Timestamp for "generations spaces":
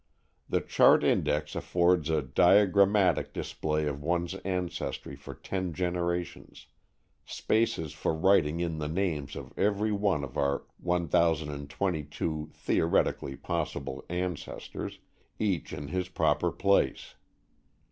5.73-7.93